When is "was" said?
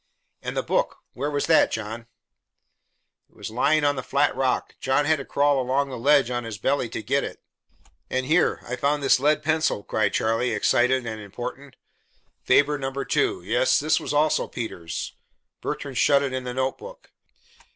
1.29-1.45, 3.35-3.51, 13.99-14.11